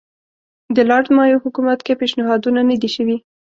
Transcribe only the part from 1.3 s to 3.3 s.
حکومت کې پېشنهادونه نه دي شوي.